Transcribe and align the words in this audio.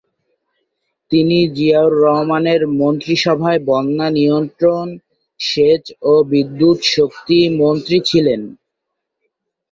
তিনি 1.11 1.37
জিয়াউর 1.55 1.93
রহমানের 2.05 2.61
মন্ত্রিসভায় 2.79 3.59
বন্যা 3.67 4.07
নিয়ন্ত্রণ, 4.17 4.87
সেচ 5.39 5.83
ও 6.03 6.13
বিদ্যুৎ 6.31 6.79
শক্তি 6.95 7.37
মন্ত্রী 7.61 7.97
ছিলেন। 8.09 8.41